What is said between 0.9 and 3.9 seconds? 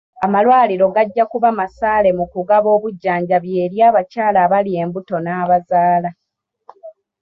gajja kuba masaale mu kugaba obujjanjabi eri